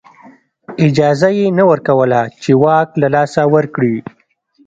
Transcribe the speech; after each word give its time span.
اجازه 0.87 1.29
یې 1.37 1.45
نه 1.57 1.63
ورکوله 1.71 2.19
چې 2.41 2.51
واک 2.63 2.89
له 3.01 3.07
لاسه 3.15 3.41
ورکړي 3.55 3.95